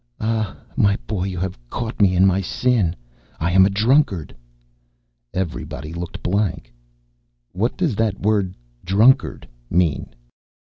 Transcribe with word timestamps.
"Ah, 0.19 0.57
my 0.75 0.95
boy, 1.05 1.25
you 1.25 1.37
have 1.37 1.59
caught 1.69 2.01
me 2.01 2.15
in 2.15 2.25
my 2.25 2.41
sin. 2.41 2.95
I 3.39 3.51
am 3.51 3.67
a 3.67 3.69
drunkard." 3.69 4.35
Everybody 5.31 5.93
looked 5.93 6.23
blank. 6.23 6.73
"What 7.51 7.77
does 7.77 7.95
that 7.97 8.19
word 8.19 8.55
drunkard 8.83 9.47
mean?" 9.69 10.15